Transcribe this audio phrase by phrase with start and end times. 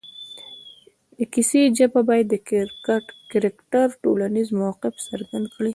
[1.17, 2.35] د کیسې ژبه باید د
[3.33, 5.69] کرکټر ټولنیز موقف څرګند کړي